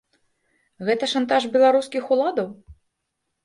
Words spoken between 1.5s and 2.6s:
беларускіх уладаў?